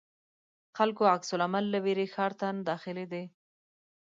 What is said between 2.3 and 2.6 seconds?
ته